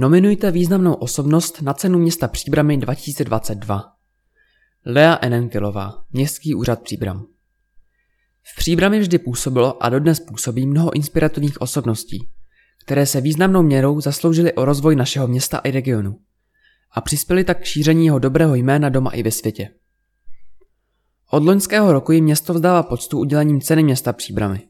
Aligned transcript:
Nominujte 0.00 0.50
významnou 0.50 0.94
osobnost 0.94 1.62
na 1.62 1.74
cenu 1.74 1.98
města 1.98 2.28
Příbramy 2.28 2.76
2022. 2.76 3.92
Lea 4.86 5.18
Enenkilová, 5.22 6.04
Městský 6.10 6.54
úřad 6.54 6.82
Příbram. 6.82 7.26
V 8.42 8.56
Příbrami 8.56 9.00
vždy 9.00 9.18
působilo 9.18 9.82
a 9.82 9.88
dodnes 9.88 10.20
působí 10.20 10.66
mnoho 10.66 10.94
inspirativních 10.94 11.60
osobností, 11.60 12.28
které 12.84 13.06
se 13.06 13.20
významnou 13.20 13.62
měrou 13.62 14.00
zasloužily 14.00 14.52
o 14.52 14.64
rozvoj 14.64 14.96
našeho 14.96 15.28
města 15.28 15.58
i 15.58 15.70
regionu 15.70 16.20
a 16.90 17.00
přispěli 17.00 17.44
tak 17.44 17.60
k 17.60 17.64
šíření 17.64 18.06
jeho 18.06 18.18
dobrého 18.18 18.54
jména 18.54 18.88
doma 18.88 19.10
i 19.10 19.22
ve 19.22 19.30
světě. 19.30 19.70
Od 21.30 21.44
loňského 21.44 21.92
roku 21.92 22.12
jim 22.12 22.24
město 22.24 22.54
vzdává 22.54 22.82
poctu 22.82 23.18
udělením 23.18 23.60
ceny 23.60 23.82
města 23.82 24.12
Příbramy. 24.12 24.68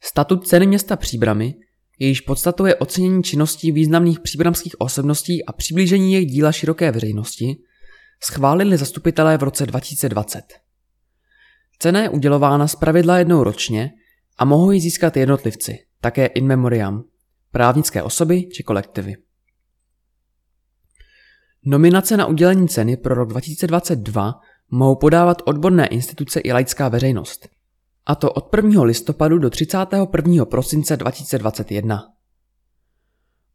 Statut 0.00 0.46
ceny 0.46 0.66
města 0.66 0.96
Příbramy, 0.96 1.54
jejíž 2.00 2.20
podstatou 2.20 2.64
je 2.64 2.74
ocenění 2.74 3.22
činností 3.22 3.72
významných 3.72 4.20
příbramských 4.20 4.80
osobností 4.80 5.44
a 5.44 5.52
přiblížení 5.52 6.12
jejich 6.12 6.30
díla 6.30 6.52
široké 6.52 6.90
veřejnosti, 6.90 7.56
schválili 8.22 8.76
zastupitelé 8.76 9.38
v 9.38 9.42
roce 9.42 9.66
2020. 9.66 10.42
Cena 11.78 12.00
je 12.00 12.08
udělována 12.08 12.66
pravidla 12.78 13.18
jednou 13.18 13.44
ročně 13.44 13.90
a 14.38 14.44
mohou 14.44 14.70
ji 14.70 14.80
získat 14.80 15.16
jednotlivci, 15.16 15.78
také 16.00 16.26
in 16.26 16.46
memoriam, 16.46 17.04
právnické 17.52 18.02
osoby 18.02 18.48
či 18.52 18.62
kolektivy. 18.62 19.16
Nominace 21.64 22.16
na 22.16 22.26
udělení 22.26 22.68
ceny 22.68 22.96
pro 22.96 23.14
rok 23.14 23.28
2022 23.28 24.34
mohou 24.70 24.96
podávat 24.96 25.42
odborné 25.44 25.86
instituce 25.86 26.40
i 26.40 26.52
laická 26.52 26.88
veřejnost. 26.88 27.48
A 28.10 28.14
to 28.14 28.32
od 28.32 28.56
1. 28.56 28.82
listopadu 28.82 29.38
do 29.38 29.50
31. 29.50 30.44
prosince 30.44 30.96
2021. 30.96 32.02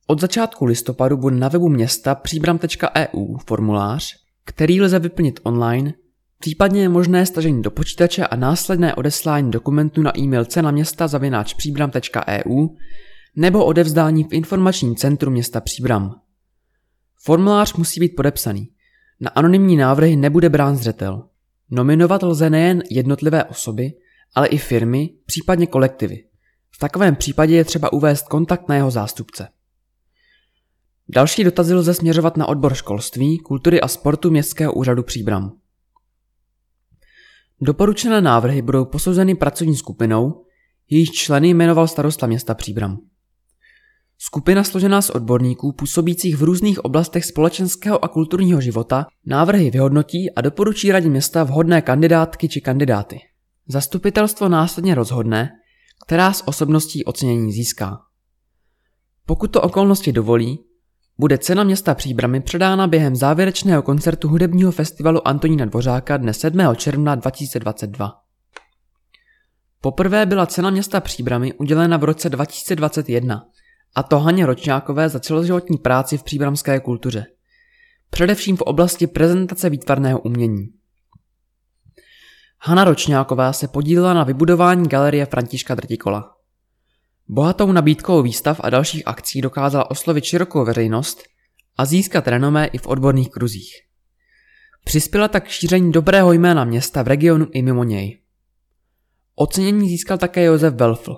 Od 0.07 0.21
začátku 0.21 0.65
listopadu 0.65 1.17
bude 1.17 1.35
na 1.35 1.47
webu 1.47 1.69
města 1.69 2.15
příbram.eu 2.15 3.37
formulář, 3.47 4.13
který 4.45 4.81
lze 4.81 4.99
vyplnit 4.99 5.39
online, 5.43 5.93
případně 6.39 6.81
je 6.81 6.89
možné 6.89 7.25
stažení 7.25 7.61
do 7.61 7.71
počítače 7.71 8.27
a 8.27 8.35
následné 8.35 8.95
odeslání 8.95 9.51
dokumentu 9.51 10.01
na 10.01 10.17
e-mail 10.17 10.45
cena 10.45 10.71
města 10.71 11.07
příbram.eu 11.57 12.67
nebo 13.35 13.65
odevzdání 13.65 14.23
v 14.23 14.33
informačním 14.33 14.95
centru 14.95 15.31
města 15.31 15.61
Příbram. 15.61 16.15
Formulář 17.23 17.73
musí 17.73 17.99
být 17.99 18.15
podepsaný. 18.15 18.69
Na 19.19 19.29
anonymní 19.29 19.77
návrhy 19.77 20.15
nebude 20.15 20.49
brán 20.49 20.75
zřetel. 20.75 21.23
Nominovat 21.71 22.23
lze 22.23 22.49
nejen 22.49 22.83
jednotlivé 22.91 23.43
osoby, 23.43 23.93
ale 24.35 24.47
i 24.47 24.57
firmy, 24.57 25.09
případně 25.25 25.67
kolektivy. 25.67 26.23
V 26.71 26.79
takovém 26.79 27.15
případě 27.15 27.55
je 27.55 27.65
třeba 27.65 27.93
uvést 27.93 28.27
kontakt 28.27 28.69
na 28.69 28.75
jeho 28.75 28.91
zástupce. 28.91 29.47
Další 31.09 31.43
dotazy 31.43 31.73
lze 31.73 31.93
směřovat 31.93 32.37
na 32.37 32.45
odbor 32.45 32.73
školství, 32.73 33.39
kultury 33.39 33.81
a 33.81 33.87
sportu 33.87 34.31
Městského 34.31 34.73
úřadu 34.73 35.03
Příbram. 35.03 35.51
Doporučené 37.61 38.21
návrhy 38.21 38.61
budou 38.61 38.85
posouzeny 38.85 39.35
pracovní 39.35 39.75
skupinou, 39.75 40.45
jejíž 40.89 41.11
členy 41.11 41.49
jmenoval 41.49 41.87
starosta 41.87 42.27
města 42.27 42.53
Příbram. 42.53 42.97
Skupina 44.17 44.63
složená 44.63 45.01
z 45.01 45.09
odborníků 45.09 45.71
působících 45.71 46.37
v 46.37 46.43
různých 46.43 46.85
oblastech 46.85 47.25
společenského 47.25 48.05
a 48.05 48.07
kulturního 48.07 48.61
života 48.61 49.05
návrhy 49.25 49.71
vyhodnotí 49.71 50.31
a 50.31 50.41
doporučí 50.41 50.91
radě 50.91 51.09
města 51.09 51.43
vhodné 51.43 51.81
kandidátky 51.81 52.49
či 52.49 52.61
kandidáty. 52.61 53.19
Zastupitelstvo 53.67 54.49
následně 54.49 54.95
rozhodne, 54.95 55.51
která 56.05 56.33
z 56.33 56.43
osobností 56.45 57.05
ocenění 57.05 57.51
získá. 57.51 57.97
Pokud 59.25 59.47
to 59.47 59.61
okolnosti 59.61 60.11
dovolí, 60.11 60.59
bude 61.17 61.37
cena 61.37 61.63
města 61.63 61.95
Příbramy 61.95 62.41
předána 62.41 62.87
během 62.87 63.15
závěrečného 63.15 63.81
koncertu 63.81 64.27
hudebního 64.27 64.71
festivalu 64.71 65.27
Antonína 65.27 65.65
Dvořáka 65.65 66.17
dne 66.17 66.33
7. 66.33 66.75
června 66.75 67.15
2022. 67.15 68.11
Poprvé 69.81 70.25
byla 70.25 70.45
cena 70.45 70.69
města 70.69 70.99
Příbramy 70.99 71.53
udělena 71.53 71.97
v 71.97 72.03
roce 72.03 72.29
2021 72.29 73.45
a 73.95 74.03
to 74.03 74.19
Haně 74.19 74.45
Ročňákové 74.45 75.09
za 75.09 75.19
celoživotní 75.19 75.77
práci 75.77 76.17
v 76.17 76.23
příbramské 76.23 76.79
kultuře. 76.79 77.25
Především 78.09 78.57
v 78.57 78.61
oblasti 78.61 79.07
prezentace 79.07 79.69
výtvarného 79.69 80.19
umění. 80.19 80.67
Hana 82.67 82.83
Ročňáková 82.83 83.53
se 83.53 83.67
podílela 83.67 84.13
na 84.13 84.23
vybudování 84.23 84.89
galerie 84.89 85.25
Františka 85.25 85.75
Drtikola. 85.75 86.35
Bohatou 87.27 87.71
nabídkou 87.71 88.21
výstav 88.21 88.59
a 88.63 88.69
dalších 88.69 89.07
akcí 89.07 89.41
dokázala 89.41 89.91
oslovit 89.91 90.23
širokou 90.23 90.65
veřejnost 90.65 91.23
a 91.77 91.85
získat 91.85 92.27
renomé 92.27 92.67
i 92.67 92.77
v 92.77 92.87
odborných 92.87 93.29
kruzích. 93.29 93.71
Přispěla 94.83 95.27
tak 95.27 95.43
k 95.43 95.47
šíření 95.47 95.91
dobrého 95.91 96.33
jména 96.33 96.63
města 96.63 97.03
v 97.03 97.07
regionu 97.07 97.47
i 97.51 97.61
mimo 97.61 97.83
něj. 97.83 98.21
Ocenění 99.35 99.89
získal 99.89 100.17
také 100.17 100.43
Josef 100.43 100.73
Belfl, 100.73 101.17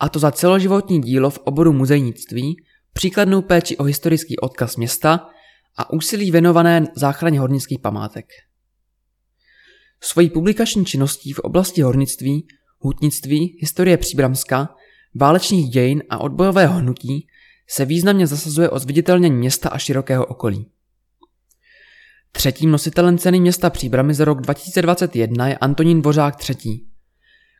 a 0.00 0.08
to 0.08 0.18
za 0.18 0.30
celoživotní 0.30 1.00
dílo 1.00 1.30
v 1.30 1.38
oboru 1.38 1.72
muzejnictví, 1.72 2.56
příkladnou 2.92 3.42
péči 3.42 3.76
o 3.76 3.82
historický 3.82 4.36
odkaz 4.38 4.76
města 4.76 5.28
a 5.76 5.92
úsilí 5.92 6.30
věnované 6.30 6.86
záchraně 6.96 7.40
hornických 7.40 7.78
památek. 7.78 8.26
Svojí 10.12 10.30
publikační 10.30 10.84
činností 10.84 11.32
v 11.32 11.38
oblasti 11.38 11.82
hornictví, 11.82 12.46
hutnictví, 12.78 13.58
historie 13.60 13.96
Příbramska, 13.96 14.68
válečných 15.14 15.70
dějin 15.70 16.02
a 16.10 16.18
odbojového 16.18 16.74
hnutí 16.74 17.26
se 17.68 17.84
významně 17.84 18.26
zasazuje 18.26 18.70
o 18.70 18.78
zviditelnění 18.78 19.36
města 19.36 19.68
a 19.68 19.78
širokého 19.78 20.26
okolí. 20.26 20.70
Třetím 22.32 22.70
nositelem 22.70 23.18
ceny 23.18 23.40
města 23.40 23.70
Příbramy 23.70 24.14
za 24.14 24.24
rok 24.24 24.40
2021 24.40 25.48
je 25.48 25.58
Antonín 25.58 26.02
Dvořák 26.02 26.50
III 26.50 26.90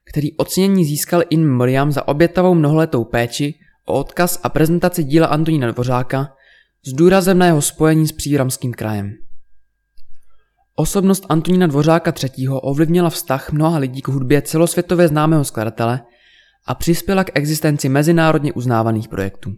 který 0.05 0.37
ocenění 0.37 0.85
získal 0.85 1.23
in 1.31 1.41
memoriam 1.41 1.93
za 1.93 2.09
obětavou 2.09 2.55
mnoholetou 2.55 3.05
péči 3.05 3.55
o 3.87 4.01
odkaz 4.01 4.41
a 4.43 4.49
prezentaci 4.49 5.05
díla 5.05 5.27
Antonína 5.27 5.71
Dvořáka 5.71 6.29
s 6.87 6.93
důrazem 6.93 7.39
na 7.39 7.47
jeho 7.47 7.63
spojení 7.63 8.07
s 8.07 8.13
příramským 8.13 8.73
krajem. 8.73 9.30
Osobnost 10.81 11.27
Antonína 11.29 11.67
Dvořáka 11.67 12.13
III. 12.23 12.49
ovlivnila 12.49 13.11
vztah 13.11 13.53
mnoha 13.53 13.79
lidí 13.79 14.03
k 14.03 14.09
hudbě 14.09 14.43
celosvětově 14.43 15.09
známého 15.09 15.45
skladatele 15.45 16.01
a 16.67 16.75
přispěla 16.75 17.25
k 17.25 17.31
existenci 17.35 17.89
mezinárodně 17.89 18.53
uznávaných 18.53 19.09
projektů. 19.09 19.53